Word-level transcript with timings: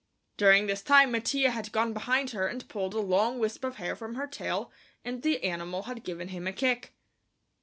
During 0.35 0.65
this 0.65 0.81
time 0.81 1.11
Mattia 1.11 1.51
had 1.51 1.71
gone 1.71 1.93
behind 1.93 2.31
her 2.31 2.47
and 2.47 2.67
pulled 2.67 2.95
a 2.95 2.99
long 2.99 3.37
wisp 3.37 3.63
of 3.63 3.75
hair 3.75 3.95
from 3.95 4.15
her 4.15 4.25
tail 4.25 4.71
and 5.05 5.21
the 5.21 5.43
animal 5.43 5.83
had 5.83 6.03
given 6.03 6.29
him 6.29 6.47
a 6.47 6.53
kick. 6.53 6.95